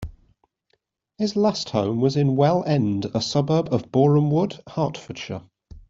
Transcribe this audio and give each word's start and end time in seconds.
His 1.19 1.35
last 1.35 1.69
home 1.69 2.01
was 2.01 2.17
in 2.17 2.35
Well 2.35 2.63
End, 2.65 3.05
a 3.13 3.21
suburb 3.21 3.71
of 3.71 3.91
Borehamwood, 3.91 4.59
Hertfordshire. 4.67 5.43